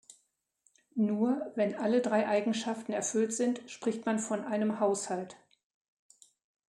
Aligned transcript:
Nur, 0.95 1.51
wenn 1.53 1.75
alle 1.75 2.01
drei 2.01 2.27
Eigenschaften 2.27 2.91
erfüllt 2.91 3.35
sind, 3.35 3.61
spricht 3.69 4.03
man 4.07 4.17
von 4.17 4.43
einem 4.43 4.79
Haushalt. 4.79 5.35